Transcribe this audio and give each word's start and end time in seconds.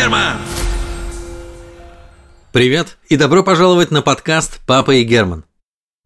Герман! 0.00 0.38
Привет 2.52 2.96
и 3.10 3.18
добро 3.18 3.44
пожаловать 3.44 3.90
на 3.90 4.00
подкаст 4.00 4.62
«Папа 4.66 4.92
и 4.92 5.04
Герман». 5.04 5.44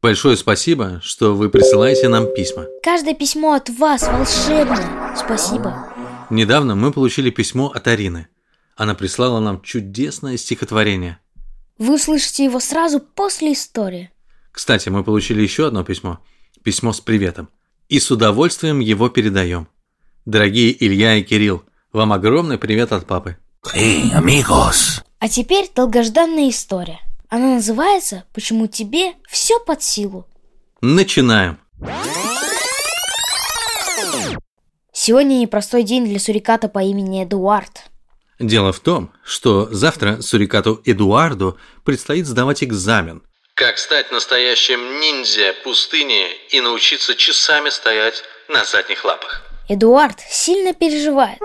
Большое 0.03 0.37
спасибо, 0.37 1.01
что 1.01 1.37
вы 1.37 1.49
присылаете 1.49 2.09
нам 2.09 2.27
письма. 2.35 2.67
Каждое 2.83 3.15
письмо 3.15 3.53
от 3.53 3.71
вас 3.71 4.03
волшебное. 4.03 5.15
Спасибо. 5.15 5.95
Недавно 6.29 6.75
мы 6.75 6.91
получили 6.91 7.31
письмо 7.31 7.69
от 7.69 7.87
Арины. 7.87 8.27
Она 8.75 8.97
прислала 8.97 9.39
нам 9.39 9.63
чудесное 9.63 10.39
стихотворение. 10.39 11.21
Вы 11.79 11.95
услышите 11.95 12.43
его 12.43 12.59
сразу 12.59 12.99
после 12.99 13.53
истории. 13.53 14.11
Кстати, 14.51 14.89
мы 14.89 15.05
получили 15.05 15.41
еще 15.41 15.69
одно 15.69 15.85
письмо. 15.85 16.19
Письмо 16.65 16.93
с 16.93 17.01
приветом. 17.01 17.49
И 17.89 18.01
с 18.01 18.11
удовольствием 18.11 18.81
его 18.81 19.09
передаем. 19.09 19.69
Дорогие 20.25 20.85
Илья 20.85 21.15
и 21.15 21.23
Кирилл, 21.23 21.63
вам 21.93 22.13
огромный 22.13 22.59
привет 22.59 22.91
от 22.91 23.07
папы. 23.07 23.37
Эй, 23.73 24.13
amigos. 24.15 25.03
А 25.21 25.29
теперь 25.29 25.71
долгожданная 25.75 26.51
история. 26.51 27.01
Она 27.31 27.55
называется 27.55 28.25
«Почему 28.35 28.67
тебе 28.67 29.15
все 29.29 29.59
под 29.59 29.83
силу». 29.83 30.27
Начинаем. 30.81 31.59
Сегодня 34.93 35.37
непростой 35.37 35.83
день 35.83 36.05
для 36.05 36.21
суриката 36.21 36.69
по 36.69 36.81
имени 36.81 37.25
Эдуард. 37.25 37.85
Дело 38.39 38.73
в 38.73 38.81
том, 38.81 39.13
что 39.25 39.69
завтра 39.73 40.21
сурикату 40.21 40.81
Эдуарду 40.85 41.59
предстоит 41.85 42.27
сдавать 42.27 42.63
экзамен. 42.63 43.23
Как 43.55 43.79
стать 43.79 44.11
настоящим 44.13 45.01
ниндзя 45.01 45.55
пустыни 45.65 46.27
и 46.51 46.61
научиться 46.61 47.15
часами 47.15 47.71
стоять 47.71 48.23
на 48.49 48.65
задних 48.65 49.05
лапах. 49.05 49.43
Эдуард 49.69 50.21
сильно 50.29 50.75
переживает. 50.75 51.39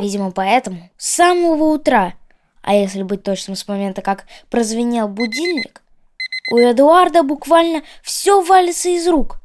Видимо, 0.00 0.30
поэтому 0.30 0.90
с 0.96 1.10
самого 1.10 1.64
утра, 1.74 2.14
а 2.62 2.74
если 2.74 3.02
быть 3.02 3.22
точным 3.22 3.56
с 3.56 3.66
момента, 3.66 4.02
как 4.02 4.26
прозвенел 4.50 5.08
будильник, 5.08 5.82
у 6.52 6.58
Эдуарда 6.58 7.22
буквально 7.22 7.82
все 8.02 8.42
валится 8.42 8.88
из 8.88 9.08
рук. 9.08 9.38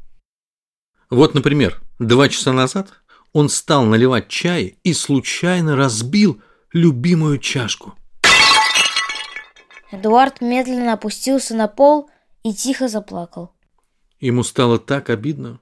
Вот, 1.10 1.34
например, 1.34 1.82
два 2.00 2.30
часа 2.30 2.52
назад 2.52 2.90
он 3.34 3.50
стал 3.50 3.86
наливать 3.86 4.28
чай 4.28 4.78
и 4.84 4.94
случайно 4.94 5.76
разбил 5.76 6.42
любимую 6.74 7.40
чашку. 7.40 7.94
Эдуард 9.92 10.42
медленно 10.42 10.94
опустился 10.94 11.56
на 11.56 11.68
пол 11.68 12.10
и 12.44 12.54
тихо 12.54 12.88
заплакал. 12.88 13.52
Ему 14.20 14.44
стало 14.44 14.80
так 14.80 15.10
обидно. 15.10 15.60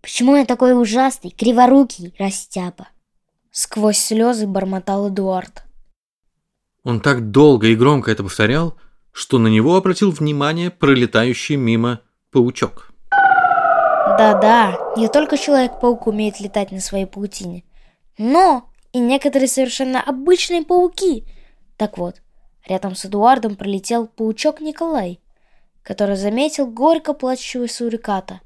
Почему 0.00 0.36
я 0.36 0.46
такой 0.46 0.80
ужасный, 0.80 1.30
криворукий, 1.30 2.14
растяпа? 2.18 2.88
Сквозь 3.62 3.98
слезы 3.98 4.46
бормотал 4.46 5.10
Эдуард. 5.10 5.64
Он 6.82 6.98
так 6.98 7.30
долго 7.30 7.66
и 7.66 7.76
громко 7.76 8.10
это 8.10 8.22
повторял, 8.22 8.78
что 9.12 9.38
на 9.38 9.48
него 9.48 9.76
обратил 9.76 10.12
внимание 10.12 10.70
пролетающий 10.70 11.56
мимо 11.56 12.00
паучок. 12.32 12.90
Да-да, 13.10 14.78
не 14.96 15.08
только 15.08 15.36
Человек-паук 15.36 16.06
умеет 16.06 16.40
летать 16.40 16.72
на 16.72 16.80
своей 16.80 17.04
паутине, 17.04 17.64
но 18.16 18.64
и 18.94 18.98
некоторые 18.98 19.46
совершенно 19.46 20.00
обычные 20.00 20.64
пауки. 20.64 21.26
Так 21.76 21.98
вот, 21.98 22.22
рядом 22.66 22.94
с 22.94 23.04
Эдуардом 23.04 23.56
пролетел 23.56 24.06
паучок 24.06 24.62
Николай, 24.62 25.20
который 25.82 26.16
заметил 26.16 26.66
горько 26.66 27.12
плачущего 27.12 27.66
суриката 27.66 28.40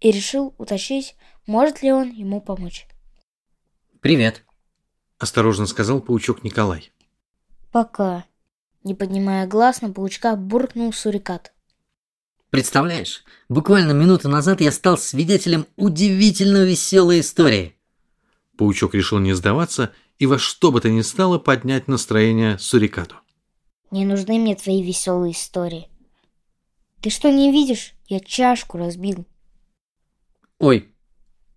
и 0.00 0.10
решил 0.10 0.52
уточнить, 0.58 1.14
может 1.46 1.80
ли 1.84 1.92
он 1.92 2.10
ему 2.10 2.40
помочь. 2.40 2.88
Привет. 4.00 4.42
Осторожно 5.18 5.66
сказал 5.66 6.00
паучок 6.00 6.44
Николай. 6.44 6.92
Пока. 7.72 8.24
Не 8.84 8.94
поднимая 8.94 9.46
глаз 9.46 9.82
на 9.82 9.92
паучка, 9.92 10.36
буркнул 10.36 10.92
сурикат. 10.92 11.52
Представляешь, 12.50 13.24
буквально 13.48 13.92
минуту 13.92 14.28
назад 14.28 14.60
я 14.60 14.72
стал 14.72 14.96
свидетелем 14.96 15.66
удивительно 15.76 16.64
веселой 16.64 17.20
истории. 17.20 17.74
Паучок 18.56 18.94
решил 18.94 19.18
не 19.18 19.34
сдаваться 19.34 19.92
и 20.18 20.26
во 20.26 20.38
что 20.38 20.72
бы 20.72 20.80
то 20.80 20.88
ни 20.88 21.02
стало 21.02 21.38
поднять 21.38 21.88
настроение 21.88 22.58
сурикату. 22.58 23.16
Не 23.90 24.04
нужны 24.04 24.38
мне 24.38 24.54
твои 24.54 24.82
веселые 24.82 25.32
истории. 25.32 25.88
Ты 27.00 27.10
что, 27.10 27.30
не 27.30 27.52
видишь? 27.52 27.94
Я 28.06 28.20
чашку 28.20 28.78
разбил. 28.78 29.26
Ой, 30.58 30.88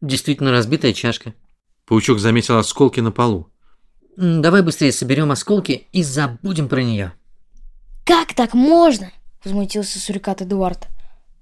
действительно 0.01 0.51
разбитая 0.51 0.93
чашка. 0.93 1.33
Паучок 1.91 2.19
заметил 2.19 2.57
осколки 2.57 3.01
на 3.01 3.11
полу. 3.11 3.51
Давай 4.15 4.61
быстрее 4.61 4.93
соберем 4.93 5.29
осколки 5.29 5.89
и 5.91 6.03
забудем 6.03 6.69
про 6.69 6.81
нее. 6.81 7.11
Как 8.05 8.33
так 8.33 8.53
можно? 8.53 9.11
Возмутился 9.43 9.99
сурикат 9.99 10.41
Эдуард. 10.41 10.87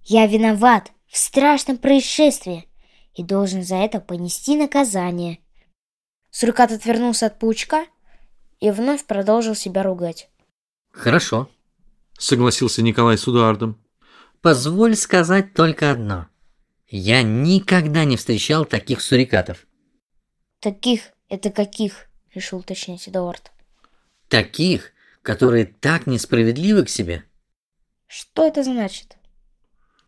Я 0.02 0.26
виноват 0.26 0.92
в 1.06 1.20
страшном 1.20 1.78
происшествии 1.78 2.68
и 3.14 3.24
должен 3.24 3.62
за 3.62 3.76
это 3.76 4.00
понести 4.00 4.58
наказание. 4.58 5.38
Сурикат 6.32 6.72
отвернулся 6.72 7.28
от 7.28 7.38
паучка 7.38 7.86
и 8.60 8.72
вновь 8.72 9.06
продолжил 9.06 9.54
себя 9.54 9.84
ругать. 9.84 10.32
Хорошо. 10.90 11.48
Согласился 12.18 12.82
Николай 12.82 13.20
с 13.20 13.28
Эдуардом. 13.28 13.78
Позволь 14.42 14.96
сказать 14.96 15.54
только 15.54 15.92
одно. 15.92 16.26
Я 16.88 17.22
никогда 17.22 18.04
не 18.04 18.18
встречал 18.18 18.66
таких 18.66 19.02
сурикатов. 19.02 19.68
Таких 20.60 21.14
это 21.30 21.52
каких? 21.52 22.08
Решил 22.34 22.60
уточнить 22.60 23.08
Эдуард. 23.08 23.52
Таких, 24.28 24.92
которые 25.22 25.66
так 25.66 26.06
несправедливы 26.06 26.84
к 26.84 26.90
себе. 26.90 27.24
Что 28.08 28.46
это 28.46 28.64
значит? 28.64 29.18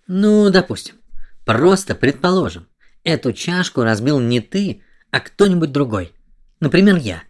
Ну, 0.08 0.50
допустим. 0.50 0.96
Просто 1.46 1.96
предположим, 1.96 2.68
эту 3.04 3.34
чашку 3.34 3.84
разбил 3.84 4.20
не 4.20 4.42
ты, 4.42 4.84
а 5.10 5.20
кто-нибудь 5.20 5.72
другой. 5.72 6.14
Например, 6.60 6.98
я. 6.98 7.24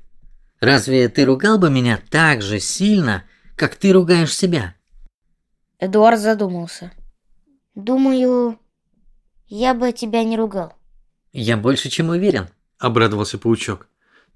Разве 0.59 1.07
ты 1.09 1.25
ругал 1.25 1.57
бы 1.57 1.69
меня 1.69 1.99
так 2.09 2.41
же 2.41 2.59
сильно, 2.59 3.23
как 3.55 3.75
ты 3.75 3.91
ругаешь 3.93 4.35
себя? 4.35 4.75
Эдуард 5.79 6.19
задумался. 6.19 6.91
Думаю, 7.75 8.59
я 9.47 9.73
бы 9.73 9.91
тебя 9.91 10.23
не 10.23 10.37
ругал. 10.37 10.73
Я 11.31 11.57
больше 11.57 11.89
чем 11.89 12.09
уверен. 12.09 12.49
Обрадовался 12.81 13.37
паучок. 13.37 13.87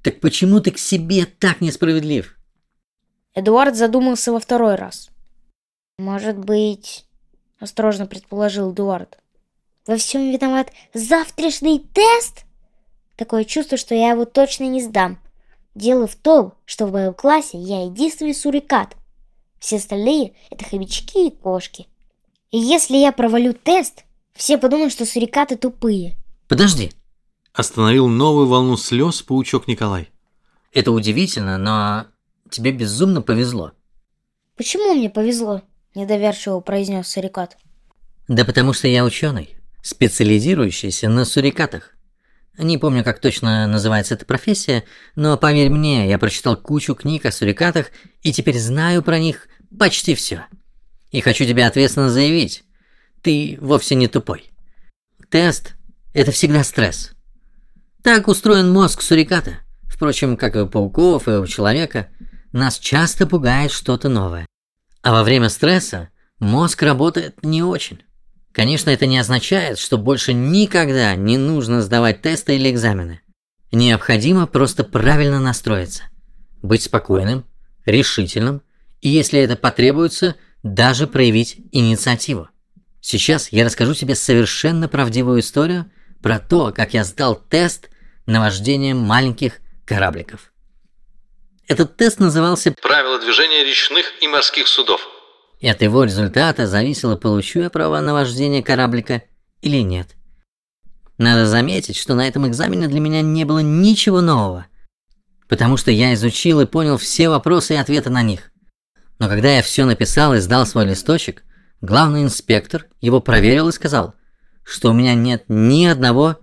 Так 0.03 0.19
почему 0.19 0.59
ты 0.59 0.69
к 0.69 0.77
себе 0.77 1.25
так 1.25 1.61
несправедлив? 1.61 2.37
Эдуард 3.33 3.75
задумался 3.75 4.31
во 4.31 4.39
второй 4.39 4.75
раз. 4.75 5.09
Может 5.97 6.37
быть, 6.37 7.07
осторожно 7.59 8.05
предположил 8.05 8.71
Эдуард. 8.71 9.17
Во 9.87 9.97
всем 9.97 10.31
виноват 10.31 10.71
завтрашний 10.93 11.79
тест? 11.79 12.45
Такое 13.15 13.45
чувство, 13.45 13.77
что 13.77 13.95
я 13.95 14.11
его 14.11 14.25
точно 14.25 14.65
не 14.65 14.79
сдам. 14.79 15.17
Дело 15.73 16.05
в 16.05 16.15
том, 16.15 16.53
что 16.65 16.85
в 16.85 16.91
моем 16.91 17.15
классе 17.15 17.57
я 17.57 17.85
единственный 17.85 18.35
сурикат. 18.35 18.95
Все 19.57 19.77
остальные– 19.77 20.35
это 20.51 20.65
хомячки 20.65 21.29
и 21.29 21.31
кошки. 21.31 21.87
И 22.51 22.59
если 22.59 22.97
я 22.97 23.11
провалю 23.11 23.53
тест, 23.53 24.03
все 24.35 24.59
подумают, 24.59 24.93
что 24.93 25.07
сурикаты 25.07 25.55
тупые. 25.55 26.15
Подожди. 26.47 26.91
Остановил 27.55 28.09
новую 28.09 28.47
волну 28.47 28.75
слез 28.75 29.21
паучок 29.21 29.69
Николай. 29.69 30.09
Это 30.73 30.91
удивительно, 30.91 31.57
но 31.57 32.07
тебе 32.49 32.73
безумно 32.73 33.21
повезло. 33.21 33.71
Почему 34.57 34.93
мне 34.93 35.09
повезло? 35.09 35.61
Недоверчиво 35.95 36.59
произнес 36.59 37.07
сурикат. 37.07 37.57
Да 38.27 38.43
потому 38.43 38.73
что 38.73 38.89
я 38.89 39.05
ученый, 39.05 39.55
специализирующийся 39.81 41.07
на 41.07 41.23
сурикатах. 41.23 41.95
Не 42.57 42.77
помню, 42.77 43.05
как 43.05 43.21
точно 43.21 43.67
называется 43.67 44.15
эта 44.15 44.25
профессия, 44.25 44.83
но 45.15 45.37
поверь 45.37 45.69
мне, 45.69 46.09
я 46.09 46.19
прочитал 46.19 46.57
кучу 46.57 46.93
книг 46.93 47.25
о 47.25 47.31
сурикатах 47.31 47.87
и 48.21 48.33
теперь 48.33 48.59
знаю 48.59 49.01
про 49.01 49.17
них 49.17 49.47
почти 49.79 50.13
все. 50.13 50.45
И 51.11 51.21
хочу 51.21 51.45
тебе 51.45 51.65
ответственно 51.65 52.09
заявить, 52.09 52.65
ты 53.21 53.57
вовсе 53.61 53.95
не 53.95 54.09
тупой. 54.09 54.51
Тест– 55.29 55.75
это 56.13 56.31
всегда 56.31 56.61
стресс. 56.65 57.14
Так 58.05 58.27
устроен 58.27 58.71
мозг 58.71 59.01
суриката. 59.01 59.61
Впрочем, 59.87 60.37
как 60.37 60.55
и 60.55 60.59
у 60.59 60.67
пауков, 60.67 61.27
и 61.27 61.31
у 61.31 61.47
человека, 61.47 62.09
нас 62.51 62.77
часто 62.77 63.25
пугает 63.25 63.71
что-то 63.71 64.09
новое. 64.09 64.45
А 65.01 65.11
во 65.11 65.23
время 65.23 65.49
стресса 65.49 66.09
мозг 66.37 66.83
работает 66.83 67.43
не 67.43 67.63
очень. 67.63 68.03
Конечно, 68.51 68.91
это 68.91 69.07
не 69.07 69.17
означает, 69.17 69.79
что 69.79 69.97
больше 69.97 70.33
никогда 70.33 71.15
не 71.15 71.37
нужно 71.37 71.81
сдавать 71.81 72.21
тесты 72.21 72.57
или 72.57 72.69
экзамены. 72.69 73.21
Необходимо 73.71 74.45
просто 74.45 74.83
правильно 74.83 75.39
настроиться. 75.39 76.03
Быть 76.61 76.83
спокойным, 76.83 77.43
решительным 77.87 78.61
и, 79.01 79.09
если 79.09 79.39
это 79.39 79.55
потребуется, 79.55 80.35
даже 80.61 81.07
проявить 81.07 81.57
инициативу. 81.71 82.49
Сейчас 83.01 83.51
я 83.51 83.65
расскажу 83.65 83.95
тебе 83.95 84.13
совершенно 84.13 84.87
правдивую 84.87 85.39
историю 85.39 85.89
про 86.21 86.37
то, 86.37 86.71
как 86.71 86.93
я 86.93 87.03
сдал 87.03 87.33
тест 87.33 87.89
на 88.25 88.39
вождение 88.39 88.93
маленьких 88.93 89.59
корабликов. 89.85 90.51
Этот 91.67 91.97
тест 91.97 92.19
назывался 92.19 92.73
«Правила 92.81 93.19
движения 93.19 93.63
речных 93.63 94.05
и 94.21 94.27
морских 94.27 94.67
судов». 94.67 95.07
И 95.59 95.67
от 95.67 95.81
его 95.81 96.03
результата 96.03 96.67
зависело, 96.67 97.15
получу 97.15 97.61
я 97.61 97.69
права 97.69 98.01
на 98.01 98.13
вождение 98.13 98.61
кораблика 98.61 99.23
или 99.61 99.81
нет. 99.81 100.09
Надо 101.17 101.45
заметить, 101.45 101.95
что 101.95 102.13
на 102.13 102.27
этом 102.27 102.47
экзамене 102.47 102.87
для 102.87 102.99
меня 102.99 103.21
не 103.21 103.45
было 103.45 103.59
ничего 103.59 104.21
нового, 104.21 104.67
потому 105.47 105.77
что 105.77 105.91
я 105.91 106.13
изучил 106.13 106.59
и 106.61 106.65
понял 106.65 106.97
все 106.97 107.29
вопросы 107.29 107.73
и 107.73 107.77
ответы 107.77 108.09
на 108.09 108.21
них. 108.21 108.51
Но 109.17 109.29
когда 109.29 109.55
я 109.55 109.61
все 109.61 109.85
написал 109.85 110.33
и 110.33 110.39
сдал 110.39 110.65
свой 110.65 110.85
листочек, 110.85 111.43
главный 111.81 112.23
инспектор 112.23 112.87
его 112.99 113.21
проверил 113.21 113.69
и 113.69 113.71
сказал, 113.71 114.13
что 114.63 114.89
у 114.89 114.93
меня 114.93 115.15
нет 115.15 115.45
ни 115.47 115.85
одного 115.85 116.37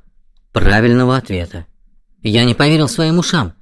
правильного 0.53 1.17
ответа. 1.17 1.67
Я 2.23 2.45
не 2.45 2.55
поверил 2.55 2.89
своим 2.89 3.19
ушам. 3.19 3.55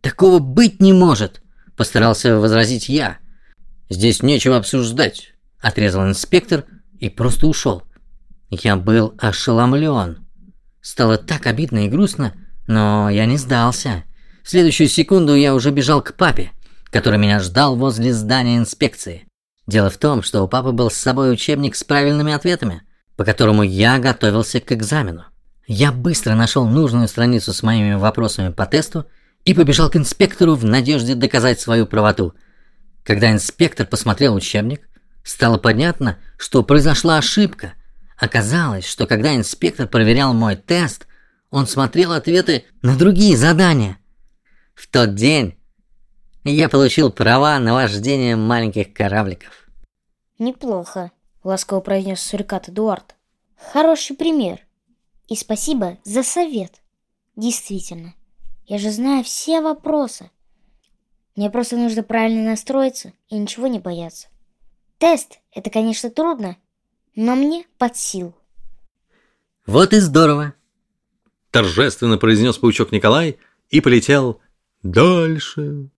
Такого 0.00 0.40
быть 0.40 0.80
не 0.80 0.92
может, 0.92 1.42
постарался 1.76 2.38
возразить 2.38 2.88
я. 2.88 3.18
Здесь 3.88 4.22
нечего 4.22 4.56
обсуждать, 4.56 5.34
отрезал 5.60 6.08
инспектор 6.08 6.64
и 6.98 7.08
просто 7.08 7.46
ушел. 7.46 7.84
Я 8.50 8.76
был 8.76 9.14
ошеломлен. 9.18 10.26
Стало 10.80 11.16
так 11.16 11.46
обидно 11.46 11.86
и 11.86 11.88
грустно, 11.88 12.34
но 12.66 13.08
я 13.08 13.24
не 13.26 13.36
сдался. 13.36 14.04
В 14.42 14.50
следующую 14.50 14.88
секунду 14.88 15.36
я 15.36 15.54
уже 15.54 15.70
бежал 15.70 16.02
к 16.02 16.14
папе, 16.14 16.50
который 16.90 17.18
меня 17.18 17.38
ждал 17.38 17.76
возле 17.76 18.12
здания 18.12 18.58
инспекции. 18.58 19.28
Дело 19.68 19.90
в 19.90 19.96
том, 19.96 20.22
что 20.22 20.42
у 20.42 20.48
папы 20.48 20.72
был 20.72 20.90
с 20.90 20.96
собой 20.96 21.32
учебник 21.32 21.76
с 21.76 21.84
правильными 21.84 22.32
ответами, 22.32 22.82
по 23.16 23.24
которому 23.24 23.62
я 23.62 23.98
готовился 24.00 24.58
к 24.58 24.72
экзамену. 24.72 25.26
Я 25.66 25.92
быстро 25.92 26.34
нашел 26.34 26.66
нужную 26.66 27.08
страницу 27.08 27.52
с 27.52 27.62
моими 27.62 27.94
вопросами 27.94 28.50
по 28.52 28.66
тесту 28.66 29.06
и 29.44 29.54
побежал 29.54 29.90
к 29.90 29.96
инспектору 29.96 30.54
в 30.54 30.64
надежде 30.64 31.14
доказать 31.14 31.60
свою 31.60 31.86
правоту. 31.86 32.34
Когда 33.04 33.30
инспектор 33.30 33.86
посмотрел 33.86 34.34
учебник, 34.34 34.88
стало 35.24 35.58
понятно, 35.58 36.18
что 36.36 36.62
произошла 36.62 37.18
ошибка. 37.18 37.74
Оказалось, 38.16 38.86
что 38.86 39.06
когда 39.06 39.34
инспектор 39.34 39.88
проверял 39.88 40.32
мой 40.34 40.56
тест, 40.56 41.06
он 41.50 41.66
смотрел 41.66 42.12
ответы 42.12 42.64
на 42.82 42.96
другие 42.96 43.36
задания. 43.36 43.98
В 44.74 44.86
тот 44.88 45.14
день 45.14 45.58
я 46.44 46.68
получил 46.68 47.12
права 47.12 47.58
на 47.58 47.74
вождение 47.74 48.36
маленьких 48.36 48.92
корабликов. 48.92 49.68
Неплохо, 50.38 51.12
ласково 51.44 51.80
произнес 51.80 52.20
Сурикат 52.20 52.68
Эдуард. 52.68 53.14
Хороший 53.72 54.16
пример. 54.16 54.60
И 55.28 55.36
спасибо 55.36 55.98
за 56.04 56.22
совет. 56.22 56.82
Действительно, 57.36 58.14
я 58.66 58.78
же 58.78 58.90
знаю 58.90 59.24
все 59.24 59.60
вопросы. 59.60 60.30
Мне 61.36 61.50
просто 61.50 61.76
нужно 61.76 62.02
правильно 62.02 62.50
настроиться 62.50 63.12
и 63.28 63.36
ничего 63.36 63.66
не 63.66 63.78
бояться. 63.78 64.28
Тест— 64.98 65.40
это, 65.52 65.70
конечно, 65.70 66.10
трудно, 66.10 66.56
но 67.14 67.34
мне 67.34 67.66
под 67.78 67.96
силу. 67.96 68.34
Вот 69.66 69.92
и 69.92 70.00
здорово. 70.00 70.54
Торжественно 71.50 72.18
произнес 72.18 72.58
паучок 72.58 72.92
Николай 72.92 73.38
и 73.70 73.80
полетел 73.80 74.40
дальше. 74.82 75.90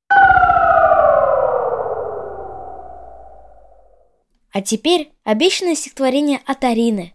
А 4.52 4.62
теперь 4.62 5.12
обещанное 5.24 5.74
стихотворение 5.74 6.40
от 6.46 6.62
Арины. 6.62 7.13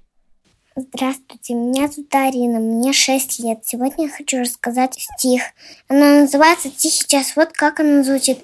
Здравствуйте, 0.81 1.55
меня 1.55 1.89
зовут 1.89 2.15
Арина, 2.15 2.59
мне 2.59 2.93
6 2.93 3.39
лет. 3.39 3.59
Сегодня 3.65 4.05
я 4.05 4.09
хочу 4.09 4.39
рассказать 4.39 4.95
стих. 4.97 5.41
Она 5.89 6.21
называется 6.21 6.69
«Тихий 6.69 7.05
час». 7.05 7.35
Вот 7.35 7.51
как 7.51 7.81
она 7.81 8.01
звучит. 8.01 8.39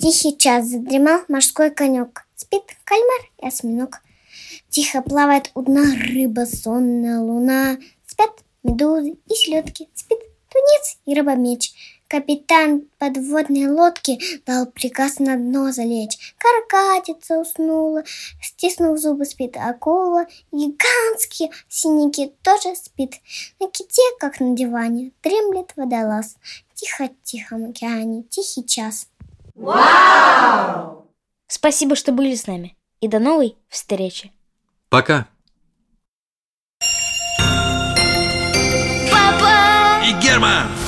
Тихий 0.00 0.38
час 0.38 0.64
задремал 0.64 1.20
морской 1.28 1.70
конек. 1.70 2.26
Спит 2.36 2.62
кальмар 2.84 3.20
и 3.42 3.48
осьминог. 3.48 4.00
Тихо 4.70 5.02
плавает 5.02 5.50
у 5.54 5.60
дна 5.60 5.84
рыба, 6.08 6.46
сонная 6.46 7.20
луна. 7.20 7.76
Спят 8.06 8.30
медузы 8.62 9.16
и 9.28 9.34
селедки. 9.34 9.90
Спит 9.94 10.20
тунец 10.48 10.96
и 11.04 11.14
рыба-меч. 11.14 11.74
Капитан 12.08 12.82
подводной 12.98 13.66
лодки 13.66 14.18
дал 14.46 14.66
приказ 14.66 15.18
на 15.18 15.36
дно 15.36 15.72
залечь. 15.72 16.34
Каракатица 16.38 17.40
уснула, 17.40 18.04
стиснув 18.40 18.98
зубы 18.98 19.24
спит 19.24 19.56
акула. 19.56 20.26
Гигантский 20.52 21.50
синий 21.68 22.12
кит 22.12 22.40
тоже 22.42 22.76
спит. 22.76 23.14
На 23.58 23.68
ките, 23.68 24.02
как 24.20 24.38
на 24.38 24.54
диване, 24.54 25.10
дремлет 25.22 25.72
водолаз. 25.74 26.36
Тихо-тихо 26.74 27.56
в 27.56 27.70
океане, 27.70 28.22
тихий 28.24 28.64
час. 28.64 29.08
Спасибо, 31.48 31.96
что 31.96 32.12
были 32.12 32.36
с 32.36 32.46
нами. 32.46 32.76
И 33.00 33.08
до 33.08 33.18
новой 33.18 33.56
встречи. 33.68 34.32
Пока. 34.90 35.26
Папа! 39.10 40.04
И 40.06 40.12
Герман! 40.22 40.85